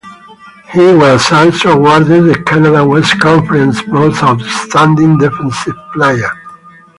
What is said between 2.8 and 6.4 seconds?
West Conference Most Outstanding Defensive player.